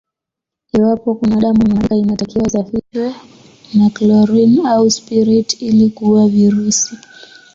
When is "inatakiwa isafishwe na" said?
2.03-3.87